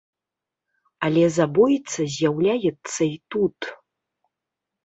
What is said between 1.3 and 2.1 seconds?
забойца